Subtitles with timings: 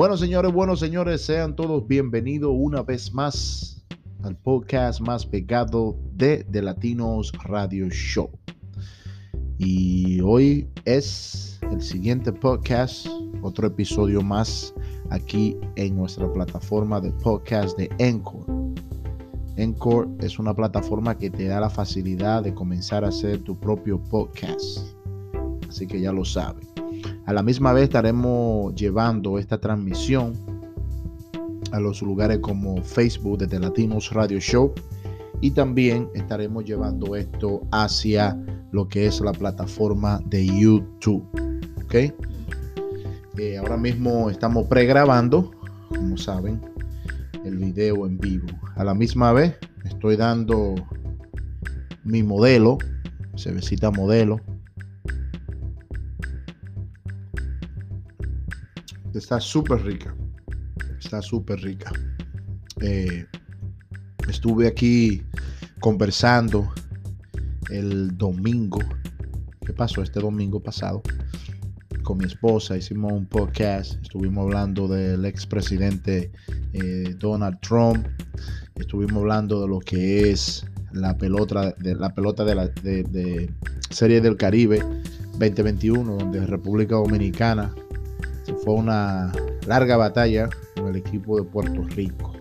[0.00, 3.84] Bueno, señores, buenos señores, sean todos bienvenidos una vez más
[4.22, 8.30] al podcast más pegado de The Latinos Radio Show.
[9.58, 13.08] Y hoy es el siguiente podcast,
[13.42, 14.72] otro episodio más
[15.10, 18.46] aquí en nuestra plataforma de podcast de Encore.
[19.58, 24.02] Encore es una plataforma que te da la facilidad de comenzar a hacer tu propio
[24.04, 24.78] podcast.
[25.70, 26.66] Así que ya lo sabes.
[27.26, 30.32] A la misma vez estaremos llevando esta transmisión
[31.70, 34.74] a los lugares como Facebook de The Latinos Radio Show
[35.40, 38.36] y también estaremos llevando esto hacia
[38.72, 41.24] lo que es la plataforma de YouTube.
[41.84, 41.94] ¿Ok?
[43.38, 45.52] Eh, ahora mismo estamos pregrabando,
[45.88, 46.60] como saben,
[47.44, 48.48] el video en vivo.
[48.74, 50.74] A la misma vez estoy dando
[52.02, 52.78] mi modelo,
[53.36, 54.40] cervecita modelo,
[59.14, 60.14] Está súper rica.
[61.00, 61.92] Está súper rica.
[62.80, 63.26] Eh,
[64.28, 65.22] estuve aquí
[65.80, 66.72] conversando
[67.70, 68.78] el domingo.
[69.66, 71.02] ¿Qué pasó este domingo pasado?
[72.04, 74.00] Con mi esposa hicimos un podcast.
[74.00, 76.30] Estuvimos hablando del expresidente
[76.72, 78.06] eh, Donald Trump.
[78.76, 83.50] Estuvimos hablando de lo que es la pelota de la pelota de la de
[83.90, 84.78] Serie del Caribe
[85.32, 87.74] 2021, donde República Dominicana
[88.64, 89.32] fue una
[89.66, 92.32] larga batalla con el equipo de Puerto Rico.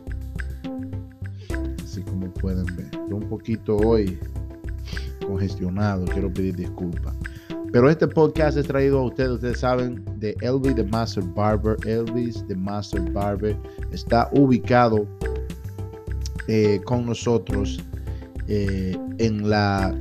[1.84, 2.90] Así como pueden ver.
[3.12, 4.20] Un poquito hoy
[5.26, 7.16] congestionado, quiero pedir disculpas.
[7.72, 11.78] Pero este podcast es traído a ustedes, ustedes saben, de Elvis the Master Barber.
[11.86, 13.56] Elvis the Master Barber
[13.92, 15.08] está ubicado
[16.48, 17.80] eh, con nosotros
[18.48, 19.96] eh, en la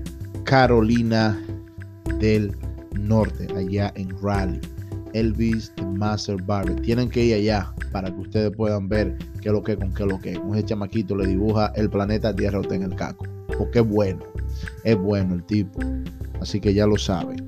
[0.44, 1.38] Carolina
[2.18, 2.56] del
[2.94, 4.77] Norte, allá en Raleigh.
[5.12, 6.80] Elvis Master Barber.
[6.80, 10.02] Tienen que ir allá para que ustedes puedan ver qué es lo que con qué
[10.02, 10.34] es lo que.
[10.34, 13.26] Con ese chamaquito le dibuja el planeta Tierra en el caco.
[13.58, 14.24] Porque es bueno.
[14.84, 15.80] Es bueno el tipo.
[16.40, 17.46] Así que ya lo saben.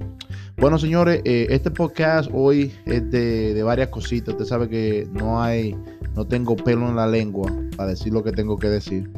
[0.61, 4.35] Bueno, señores, eh, este podcast hoy es de, varias cositas.
[4.35, 5.75] Usted sabe que no hay,
[6.15, 9.11] no tengo pelo en la lengua para decir lo que tengo que decir.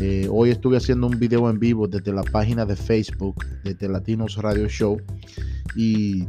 [0.00, 4.36] Eh, hoy estuve haciendo un video en vivo desde la página de Facebook de Latinos
[4.36, 5.00] Radio Show
[5.76, 6.26] y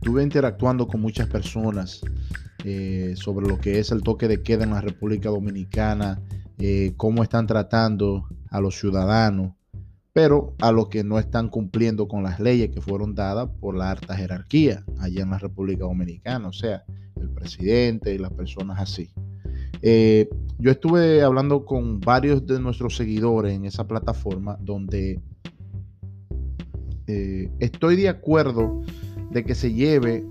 [0.00, 2.00] estuve interactuando con muchas personas
[2.64, 6.18] eh, sobre lo que es el toque de queda en la República Dominicana,
[6.58, 9.52] eh, cómo están tratando a los ciudadanos,
[10.14, 13.90] pero a los que no están cumpliendo con las leyes que fueron dadas por la
[13.90, 16.82] alta jerarquía allá en la República Dominicana, o sea,
[17.20, 19.10] el presidente y las personas así.
[19.82, 25.20] Eh, yo estuve hablando con varios de nuestros seguidores en esa plataforma donde
[27.58, 28.82] estoy de acuerdo
[29.30, 30.26] de que se lleve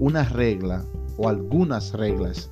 [0.00, 0.84] una regla
[1.16, 2.48] o algunas reglas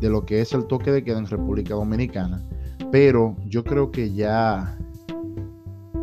[0.00, 2.42] de lo que es el toque de queda en República Dominicana,
[2.90, 4.76] pero yo creo que ya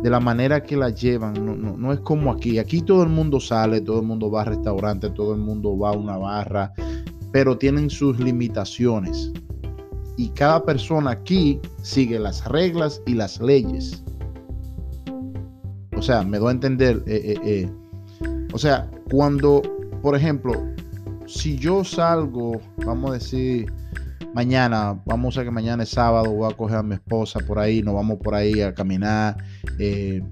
[0.02, 1.34] de la manera que la llevan,
[1.78, 2.58] no, es como aquí.
[2.58, 5.90] Aquí todo el mundo sale, todo el mundo va a restaurantes, todo el mundo va
[5.90, 6.72] a una barra,
[7.32, 9.30] pero tienen sus limitaciones.
[10.16, 14.02] Y cada persona aquí sigue las reglas y las leyes.
[15.96, 17.70] O sea, me doy a entender, eh, eh, eh,
[18.52, 19.62] o sea, cuando,
[20.02, 20.52] por ejemplo,
[21.26, 23.72] si yo salgo, vamos a decir,
[24.34, 27.82] mañana, vamos a que mañana es sábado, voy a coger a mi esposa por ahí,
[27.82, 29.36] nos vamos por ahí a caminar.
[29.78, 30.22] Eh,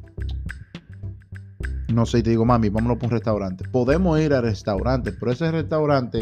[1.89, 3.65] no sé, te digo, mami, vámonos por un restaurante.
[3.69, 6.21] Podemos ir al restaurante, pero ese restaurante,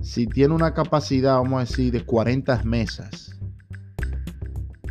[0.00, 3.38] si tiene una capacidad, vamos a decir, de 40 mesas,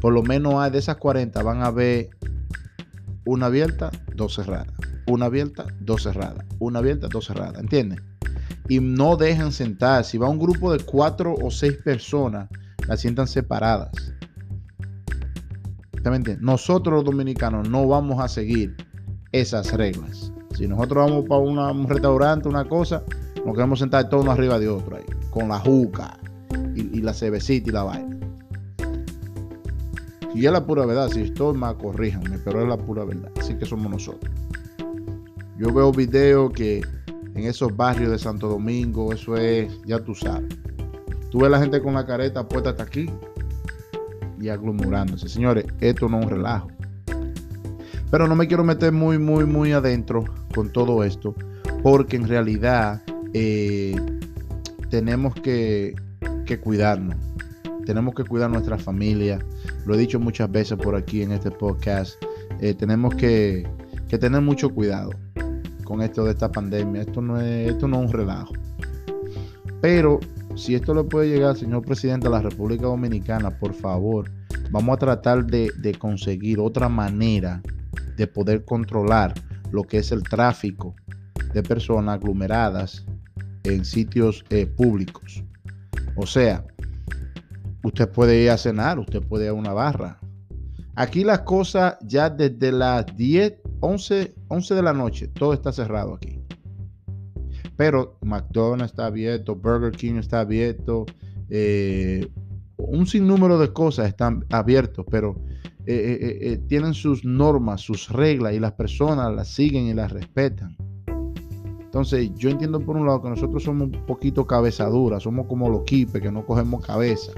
[0.01, 2.09] por lo menos de esas 40, van a ver
[3.25, 8.01] una abierta, dos cerradas una abierta, dos cerradas, una abierta, dos cerradas, ¿entiendes?
[8.69, 10.03] Y no dejan sentar.
[10.03, 12.50] Si va un grupo de cuatro o seis personas,
[12.88, 13.91] las sientan separadas.
[16.40, 18.75] Nosotros los dominicanos no vamos a seguir
[19.31, 20.31] esas reglas.
[20.58, 23.03] Si nosotros vamos para un restaurante, una cosa,
[23.46, 26.17] nos queremos sentar todos uno arriba de otro ahí, con la juca
[26.75, 28.17] y, la cervecita y la vaina.
[30.34, 33.31] Y es la pura verdad, si estoy mal, corríjanme, pero es la pura verdad.
[33.40, 34.34] Así que somos nosotros.
[35.61, 36.81] Yo veo videos que
[37.35, 40.58] en esos barrios de Santo Domingo, eso es, ya tú sabes.
[41.29, 43.08] Tú ves la gente con la careta puesta hasta aquí
[44.40, 45.29] y aglomerándose.
[45.29, 46.67] Señores, esto no es un relajo.
[48.09, 50.23] Pero no me quiero meter muy, muy, muy adentro
[50.55, 51.35] con todo esto,
[51.84, 53.03] porque en realidad
[53.35, 53.96] eh,
[54.90, 55.93] tenemos que,
[56.63, 57.17] cuidarnos.
[57.85, 59.37] Tenemos que cuidar nuestra familia.
[59.85, 62.16] Lo he dicho muchas veces por aquí en este podcast.
[62.61, 63.69] Eh, tenemos que,
[64.09, 65.11] que tener mucho cuidado
[65.91, 67.02] con esto de esta pandemia.
[67.02, 68.53] Esto no es, esto no es un relajo.
[69.82, 70.22] Pero
[70.55, 74.32] si esto le puede llegar, señor presidente de la República Dominicana, por favor,
[74.70, 77.61] vamos a tratar de, conseguir otra manera
[78.16, 79.34] de poder controlar
[79.72, 80.96] lo que es el tráfico
[81.53, 83.05] de personas aglomeradas
[83.66, 85.44] en sitios eh, públicos.
[86.16, 86.64] O sea,
[87.84, 90.20] usted puede ir a cenar, usted puede ir a una barra.
[90.96, 96.13] Aquí las cosas ya desde las 10, 11, 11 de la noche, todo está cerrado
[96.13, 96.39] aquí.
[97.75, 101.05] Pero McDonald's está abierto, Burger King está abierto,
[101.49, 102.28] eh,
[102.78, 105.35] un sinnúmero de cosas están abiertos, pero
[105.85, 110.75] eh, eh, tienen sus normas, sus reglas y las personas las siguen y las respetan.
[111.79, 115.84] Entonces, yo entiendo por un lado que nosotros somos un poquito cabezaduras, somos como los
[115.84, 117.34] quipes que no cogemos cabeza.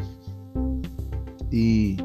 [1.51, 1.97] Y,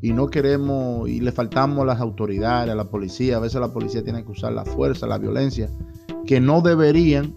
[0.00, 3.36] y, no queremos, y le faltamos a las autoridades, a la policía.
[3.36, 5.68] A veces la policía tiene que usar la fuerza, la violencia,
[6.26, 7.34] que no deberían,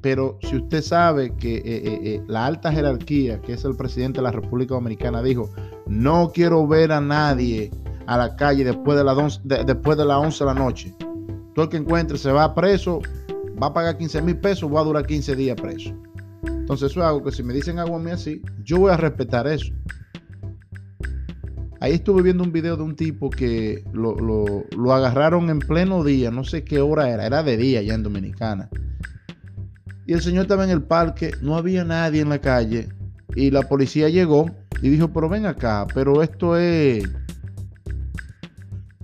[0.00, 4.18] pero si usted sabe que eh, eh, eh, la alta jerarquía, que es el presidente
[4.18, 5.50] de la República Dominicana, dijo,
[5.86, 7.70] no quiero ver a nadie
[8.06, 10.94] a la calle después de, después de las 11 de la noche.
[11.54, 13.00] Todo el que encuentre se va preso,
[13.60, 15.92] va a pagar 15 mil pesos, va a durar 15 días preso.
[16.44, 18.96] Entonces eso es algo que si me dicen algo a mí así, yo voy a
[18.96, 19.72] respetar eso.
[21.80, 26.30] Ahí estuve viendo un video de un tipo que lo, lo agarraron en pleno día,
[26.30, 28.68] no sé qué hora era, era de día ya en Dominicana
[30.08, 32.88] y el señor estaba en el parque, no había nadie en la calle.
[33.36, 34.46] Y la policía llegó
[34.80, 37.04] y dijo, pero ven acá, pero esto es...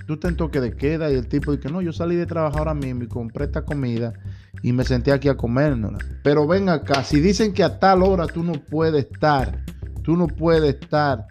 [0.06, 2.61] Tú te en toque de queda y el tipo dice, no, yo salí de trabajar
[2.61, 4.15] ahora mismo y compré esta comida
[4.62, 5.99] y me senté aquí a comérnosla.
[6.23, 9.62] Pero ven acá, si dicen que a tal hora tú no puedes estar,
[10.05, 11.26] tú no puedes estar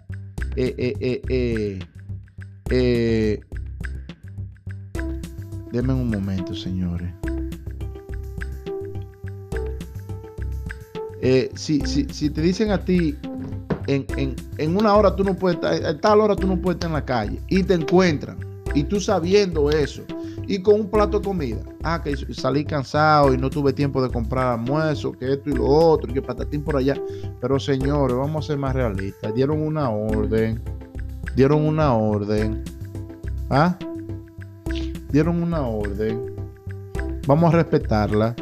[0.56, 1.78] eh, eh, eh,
[2.70, 3.40] eh
[5.74, 7.12] Denme un momento, señores.
[11.20, 13.16] Eh, si, si, te dicen a ti,
[13.88, 16.94] en, una hora tú no puedes estar, a tal hora tú no puedes estar en
[16.94, 18.38] la calle, y te encuentran,
[18.72, 20.04] y tú sabiendo eso,
[20.46, 24.10] y con un plato de comida, ah, que salí cansado y no tuve tiempo de
[24.10, 26.94] comprar almuerzo, que esto y lo otro, y que patatín por allá.
[27.40, 29.34] Pero señores, vamos a ser más realistas.
[29.34, 30.60] Dieron una orden,
[31.36, 32.62] dieron una orden,
[33.50, 33.76] ¿ah?
[35.10, 36.34] Dieron una orden.
[37.26, 38.36] Vamos a respetarla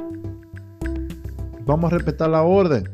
[1.65, 2.89] vamos a respetar la orden.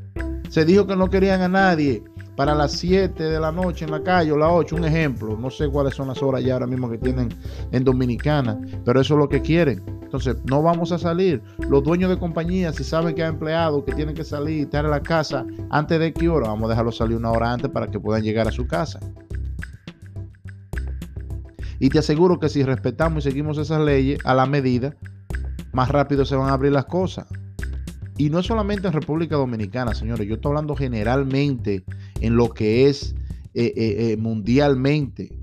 [0.48, 2.02] Se dijo que no querían a nadie
[2.38, 5.36] para las 7 de la noche en la calle o las 8, un ejemplo.
[5.36, 7.30] No sé cuáles son las horas ya ahora mismo que tienen
[7.72, 9.82] en Dominicana, pero eso es lo que quieren.
[10.02, 11.42] Entonces, no vamos a salir.
[11.68, 14.84] Los dueños de compañías, si saben que hay empleados que tienen que salir y estar
[14.84, 17.88] en la casa antes de qué hora, vamos a dejarlos salir una hora antes para
[17.88, 19.00] que puedan llegar a su casa.
[21.80, 24.94] Y te aseguro que si respetamos y seguimos esas leyes a la medida,
[25.72, 27.26] más rápido se van a abrir las cosas.
[28.18, 31.84] Y no solamente en República Dominicana, señores, yo estoy hablando generalmente
[32.20, 33.14] en lo que es
[33.54, 35.36] eh, eh, eh, mundialmente.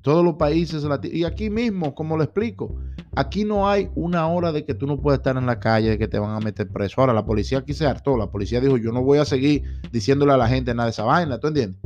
[0.00, 2.76] Todos los países Y aquí mismo, como lo explico,
[3.16, 5.98] aquí no hay una hora de que tú no puedes estar en la calle, de
[5.98, 7.00] que te van a meter preso.
[7.00, 8.16] Ahora, la policía aquí se hartó.
[8.16, 11.02] La policía dijo, yo no voy a seguir diciéndole a la gente nada de esa
[11.02, 11.80] vaina, ¿tú entiendes?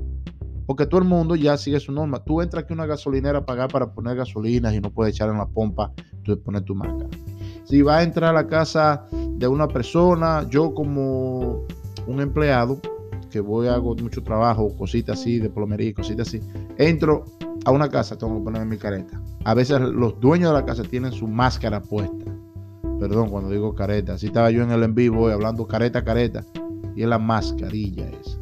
[0.66, 2.22] Porque todo el mundo ya sigue su norma.
[2.22, 5.30] Tú entras aquí a una gasolinera a pagar para poner gasolina y no puedes echar
[5.30, 5.92] en la pompa,
[6.22, 7.06] tú poner tu marca.
[7.64, 11.66] Si vas a entrar a la casa de una persona, yo como
[12.06, 12.78] un empleado
[13.30, 16.40] que voy hago mucho trabajo, cositas así, de plomería, cositas así,
[16.76, 17.24] entro
[17.64, 19.20] a una casa, tengo que ponerme mi careta.
[19.44, 22.24] A veces los dueños de la casa tienen su máscara puesta.
[22.98, 24.14] Perdón cuando digo careta.
[24.14, 26.44] Así estaba yo en el en vivo hablando careta, careta.
[26.94, 28.36] Y es la mascarilla esa.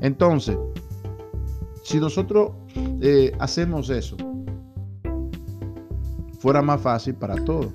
[0.00, 0.58] Entonces,
[1.84, 2.52] si nosotros
[3.00, 4.16] eh, hacemos eso,
[6.40, 7.72] fuera más fácil para todos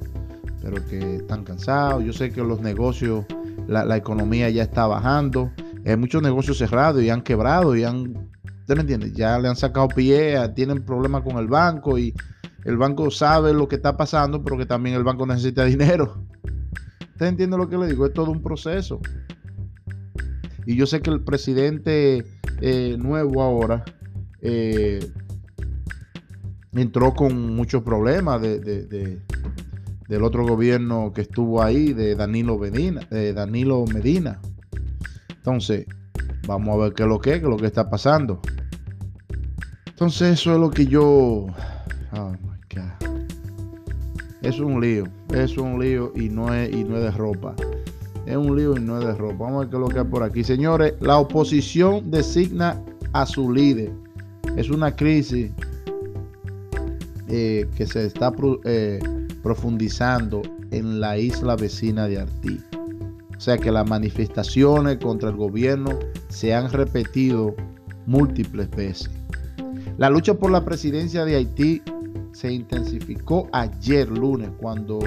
[0.63, 2.04] pero que están cansados.
[2.04, 3.25] Yo sé que los negocios,
[3.68, 5.52] la, economía ya está bajando.
[5.86, 8.30] Hay muchos negocios cerrados y han quebrado y han,
[8.62, 9.12] ¿usted me entiende?
[9.12, 12.13] Ya le han sacado pie, tienen problemas con el banco y
[12.63, 16.25] el banco sabe lo que está pasando, pero que también el banco necesita dinero.
[17.12, 18.06] ¿Usted entiende lo que le digo?
[18.06, 19.00] Es todo un proceso.
[20.66, 22.25] Y yo sé que el presidente
[22.62, 23.84] eh, nuevo ahora
[24.42, 25.06] eh,
[26.72, 29.20] entró con muchos problemas de
[30.08, 33.02] del otro gobierno que estuvo ahí, de Danilo Medina.
[33.10, 34.40] De Danilo Medina.
[35.44, 35.86] Entonces,
[36.48, 38.40] vamos a ver qué es lo que es, qué es lo que está pasando.
[39.88, 41.48] Entonces, eso es lo que yo.
[42.14, 42.34] Oh.
[44.42, 47.56] Es un lío, es un lío y no es, y no es de ropa.
[48.26, 49.36] Es un lío y no es de ropa.
[49.46, 50.44] Vamos a ver qué es lo que hay por aquí.
[50.44, 52.82] Señores, la oposición designa
[53.12, 53.92] a su líder.
[54.58, 55.52] Es una crisis
[57.28, 58.34] eh, que se está
[58.66, 59.00] eh,
[59.42, 62.60] profundizando en la isla vecina de Haití.
[63.44, 67.54] Sea que las manifestaciones contra el gobierno se han repetido
[68.06, 69.12] múltiples veces.
[69.98, 71.82] La lucha por la presidencia de Haití
[72.32, 75.00] se intensificó ayer lunes cuando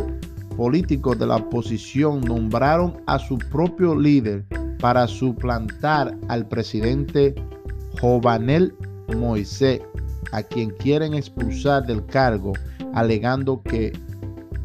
[0.54, 4.44] políticos de la oposición nombraron a su propio líder
[4.80, 7.34] para suplantar al presidente
[8.00, 8.74] Jovenel
[9.16, 9.80] Moisés,
[10.32, 12.52] a quien quieren expulsar del cargo,
[12.92, 13.92] alegando que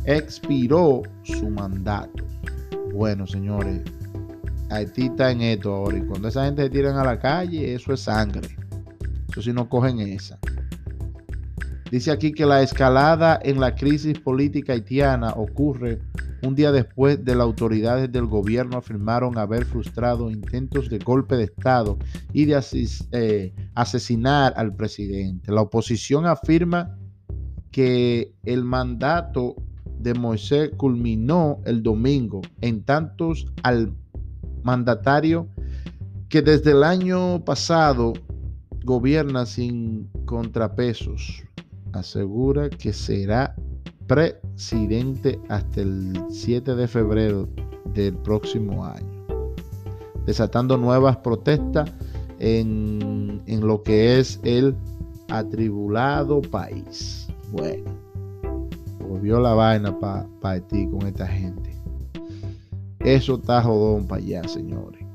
[0.04, 2.21] expiró su mandato.
[3.02, 3.82] Bueno, señores,
[4.70, 5.98] Haití está en esto ahora.
[5.98, 8.48] Y cuando esa gente se tiran a la calle, eso es sangre.
[9.28, 10.38] Eso si no cogen esa.
[11.90, 15.98] Dice aquí que la escalada en la crisis política haitiana ocurre
[16.44, 21.46] un día después de las autoridades del gobierno afirmaron haber frustrado intentos de golpe de
[21.46, 21.98] Estado
[22.34, 22.64] y de
[23.14, 25.52] eh, asesinar al presidente.
[25.52, 27.00] La oposición afirma
[27.72, 29.56] que el mandato
[30.02, 33.94] de Moisés culminó el domingo, en tantos al
[34.64, 35.48] mandatario
[36.30, 38.14] que desde el año pasado
[38.84, 41.44] gobierna sin contrapesos,
[41.94, 43.56] asegura que será
[44.08, 47.48] presidente hasta el 7 de febrero
[47.94, 49.26] del próximo año,
[50.26, 51.92] desatando nuevas protestas
[52.40, 54.76] en, en lo que es el
[55.30, 57.28] atribulado país.
[57.52, 58.01] Bueno,
[59.12, 61.76] volvió la vaina para ti con esta gente.
[63.00, 65.06] Eso está jodón para allá, señores.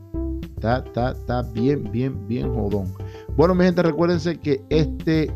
[0.54, 2.92] Está, está, está bien, bien, bien jodón.
[3.36, 5.32] Bueno, mi gente, recuérdense que este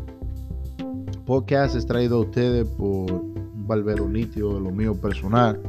[1.25, 5.59] podcast es traído a ustedes por un barbero nítido de lo mío personal.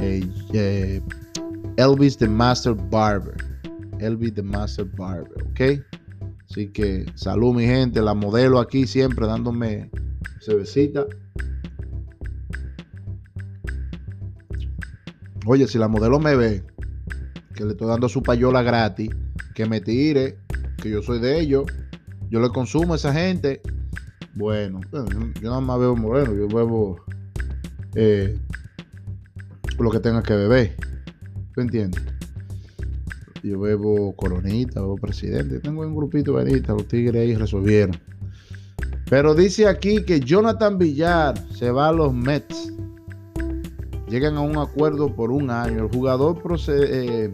[0.00, 1.02] Eh, eh,
[1.76, 3.36] Elvis the Master Barber.
[3.98, 5.84] Elvis the Master Barber, ¿ok?
[6.50, 9.90] Así que salud mi gente, la modelo aquí siempre dándome
[10.40, 11.06] cervecita.
[15.46, 16.62] Oye, si la modelo me ve,
[17.54, 19.10] que le estoy dando su payola gratis,
[19.54, 20.38] que me tire,
[20.80, 21.64] que yo soy de ellos,
[22.30, 23.60] yo le consumo a esa gente.
[24.34, 24.80] Bueno,
[25.40, 26.96] yo nada más bebo moreno, yo bebo
[27.94, 28.38] eh,
[29.78, 30.76] lo que tenga que beber.
[31.54, 32.02] ¿Tú entiendes?
[33.42, 35.60] Yo bebo coronita, bebo presidente.
[35.60, 37.96] Tengo un grupito de los tigres ahí resolvieron.
[39.10, 42.72] Pero dice aquí que Jonathan Villar se va a los Mets.
[44.12, 45.84] Llegan a un acuerdo por un año.
[45.84, 46.36] El jugador
[46.68, 47.32] eh,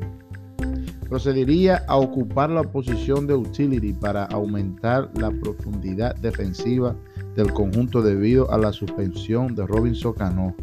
[1.09, 6.95] procedería a ocupar la posición de utility para aumentar la profundidad defensiva
[7.35, 10.55] del conjunto debido a la suspensión de Robinson Cano.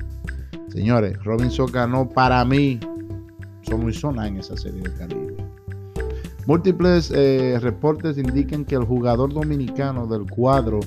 [0.69, 2.79] Señores, Robinson Cano para mí
[3.63, 5.35] son muy zona en esa serie de Caribe.
[6.47, 10.79] Múltiples eh, reportes indican que el jugador dominicano del cuadro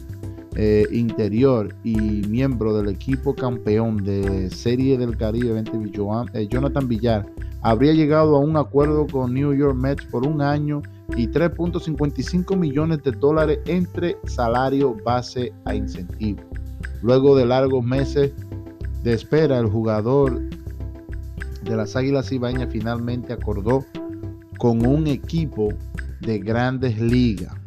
[0.56, 5.72] eh, interior y miembro del equipo campeón de Serie del Caribe 20,
[6.32, 7.26] eh, Jonathan Villar,
[7.62, 10.82] habría llegado a un acuerdo con New York Mets por un año
[11.16, 16.40] y 3.55 millones de dólares entre salario base a incentivo.
[17.02, 18.32] Luego de largos meses
[19.02, 20.40] de espera, el jugador
[21.64, 23.84] de las Águilas Ibañas finalmente acordó
[24.58, 25.68] con un equipo
[26.20, 27.57] de grandes ligas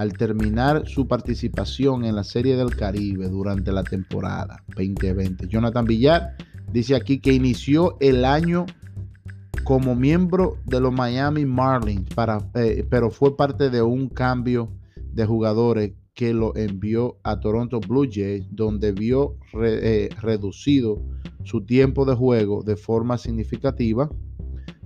[0.00, 5.46] al terminar su participación en la Serie del Caribe durante la temporada 2020.
[5.46, 6.38] Jonathan Villar
[6.72, 8.64] dice aquí que inició el año
[9.62, 12.08] como miembro de los Miami Marlins,
[12.54, 14.70] eh, pero fue parte de un cambio
[15.12, 21.02] de jugadores que lo envió a Toronto Blue Jays, donde vio eh, reducido
[21.44, 24.08] su tiempo de juego de forma significativa.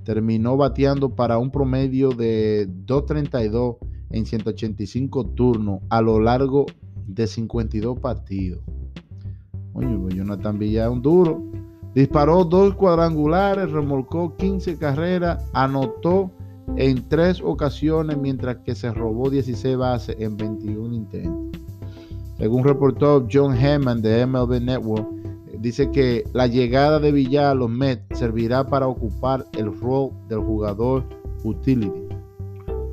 [0.02, 3.76] Terminó bateando para un promedio de 232
[4.14, 6.66] en 185 turnos a lo largo
[7.06, 8.60] de 52 partidos.
[9.72, 11.42] Oye, pues Jonathan Villa un duro.
[11.94, 16.30] Disparó dos cuadrangulares, remolcó 15 carreras, anotó
[16.76, 21.60] en tres ocasiones, mientras que se robó 16 bases en 21 intentos.
[22.38, 25.08] Según reportó John Hammond de MLB Network,
[25.58, 30.40] dice que la llegada de Villar a los Mets servirá para ocupar el rol del
[30.40, 31.04] jugador
[31.44, 32.13] utility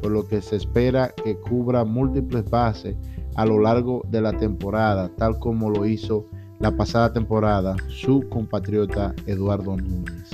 [0.02, 2.96] por lo que se espera que cubra múltiples bases
[3.36, 6.26] a lo largo de la temporada, tal como lo hizo
[6.60, 10.30] la pasada temporada su compatriota Eduardo Núñez.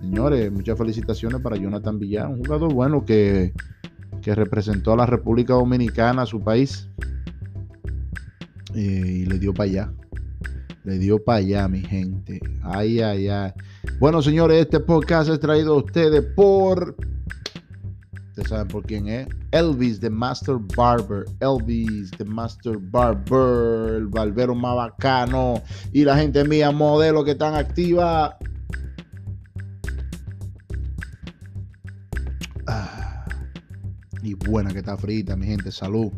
[0.00, 3.52] Señores, muchas felicitaciones para Jonathan Villar, un jugador bueno que,
[4.22, 6.88] que representó a la República Dominicana, a su país,
[8.74, 9.92] y le dio para allá.
[10.84, 12.40] Le dio para allá, mi gente.
[12.62, 13.52] Ay, ay, ay.
[13.98, 16.94] Bueno, señores, este podcast es traído a ustedes por
[18.36, 19.26] Ustedes saben por quién es.
[19.52, 21.24] Elvis, The Master Barber.
[21.40, 23.94] Elvis, The Master Barber.
[23.94, 25.62] El barbero más bacano.
[25.90, 28.36] Y la gente mía, modelo que están activa.
[32.66, 33.24] Ah,
[34.22, 35.72] y buena que está frita, mi gente.
[35.72, 36.12] Salud.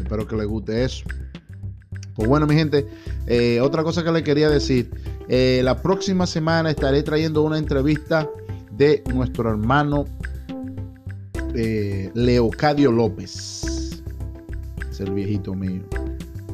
[0.00, 1.06] Espero que les guste eso.
[2.14, 2.86] Pues bueno, mi gente,
[3.26, 4.92] eh, otra cosa que les quería decir.
[5.28, 8.30] Eh, la próxima semana estaré trayendo una entrevista
[8.70, 10.04] de nuestro hermano
[11.54, 14.02] eh, Leocadio López.
[14.90, 15.82] Es el viejito mío.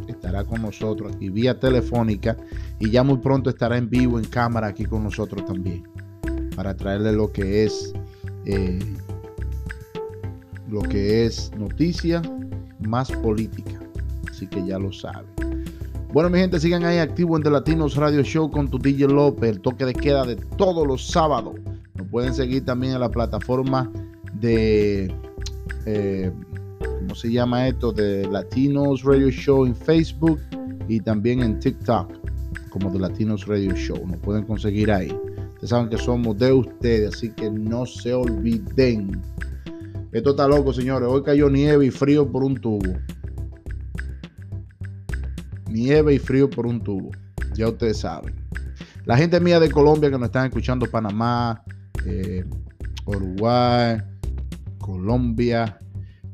[0.09, 2.37] Estará con nosotros aquí vía telefónica
[2.79, 5.85] y ya muy pronto estará en vivo, en cámara aquí con nosotros también.
[6.57, 7.93] Para traerle lo que es
[10.69, 12.21] lo que es noticia
[12.81, 13.81] más política.
[14.31, 15.27] Así que ya lo saben.
[16.13, 19.51] Bueno, mi gente, sigan ahí activo en The Latinos Radio Show con tu DJ López,
[19.51, 21.55] el toque de queda de todos los sábados.
[21.95, 23.91] Nos pueden seguir también en la plataforma
[24.45, 25.15] de,
[25.87, 26.31] eh,
[26.79, 27.93] ¿cómo se llama esto?
[27.93, 30.39] De Latinos Radio Show en Facebook
[30.87, 32.13] y también en TikTok,
[32.71, 34.07] como The Latinos Radio Show.
[34.07, 35.11] Nos pueden conseguir ahí.
[35.55, 39.21] Ustedes saben que somos de ustedes, así que no se olviden.
[40.13, 41.09] Esto está loco, señores.
[41.11, 42.93] Hoy cayó nieve y frío por un tubo.
[45.71, 47.11] Nieve y frío por un tubo.
[47.55, 48.35] Ya ustedes saben.
[49.07, 51.63] La gente mía de Colombia que nos están escuchando, Panamá,
[52.07, 52.45] eh,
[53.07, 53.99] Uruguay,
[54.85, 55.81] Colombia,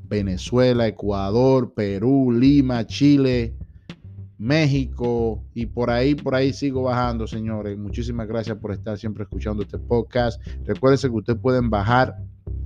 [0.09, 3.55] Venezuela, Ecuador, Perú, Lima, Chile,
[4.39, 7.79] México y por ahí, por ahí sigo bajando, señores.
[7.79, 10.43] Muchísimas gracias por estar siempre escuchando este podcast.
[10.65, 12.17] Recuérdense que ustedes pueden bajar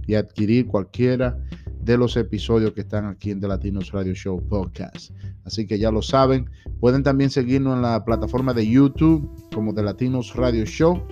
[0.06, 1.38] y adquirir cualquiera
[1.82, 5.10] de los episodios que están aquí en The Latinos Radio Show Podcast.
[5.44, 6.48] Así que ya lo saben.
[6.80, 11.02] Pueden también seguirnos en la plataforma de YouTube como The Latinos Radio Show.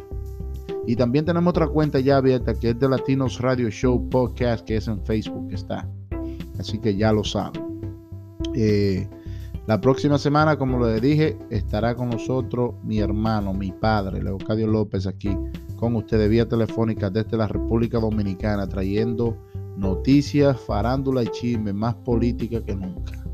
[0.87, 4.77] Y también tenemos otra cuenta ya abierta que es The Latinos Radio Show Podcast, que
[4.77, 5.89] es en Facebook está.
[6.59, 7.63] Así que ya lo saben.
[8.55, 9.09] Eh,
[9.67, 15.07] la próxima semana, como les dije, estará con nosotros mi hermano, mi padre, Leocadio López,
[15.07, 15.37] aquí
[15.77, 19.37] con ustedes vía telefónica desde la República Dominicana, trayendo
[19.77, 23.25] noticias, farándula y chisme, más política que nunca.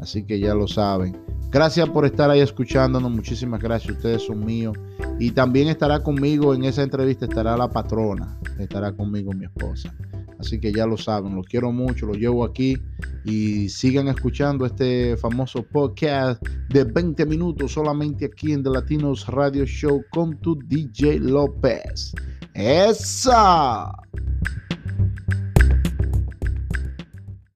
[0.00, 1.16] Así que ya lo saben.
[1.50, 3.10] Gracias por estar ahí escuchándonos.
[3.10, 3.96] Muchísimas gracias.
[3.96, 4.76] Ustedes son míos.
[5.18, 8.38] Y también estará conmigo en esa entrevista, estará la patrona.
[8.58, 9.94] Estará conmigo mi esposa.
[10.38, 12.76] Así que ya lo saben, los quiero mucho, los llevo aquí
[13.24, 19.64] y sigan escuchando este famoso podcast de 20 minutos solamente aquí en The Latinos Radio
[19.64, 22.14] Show con tu DJ López.
[22.52, 23.90] ¡Esa!